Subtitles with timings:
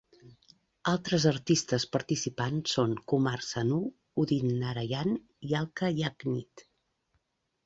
[0.91, 3.77] Altres artistes participants són Kumar Sanu,
[4.25, 5.13] Udit Narayan
[5.51, 6.67] i Alka Yagnik.